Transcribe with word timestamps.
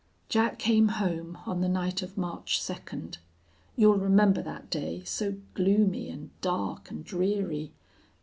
"Jack 0.29 0.57
came 0.57 0.87
home 0.87 1.37
on 1.45 1.61
the 1.61 1.69
night 1.69 2.01
of 2.01 2.17
March 2.17 2.59
second. 2.59 3.19
You'll 3.75 3.99
remember 3.99 4.41
that 4.41 4.71
day, 4.71 5.03
so 5.03 5.35
gloomy 5.53 6.09
and 6.09 6.31
dark 6.41 6.89
and 6.89 7.05
dreary. 7.05 7.71